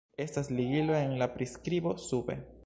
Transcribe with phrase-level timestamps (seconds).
[0.23, 2.41] Estas ligilo en la priskribo sube.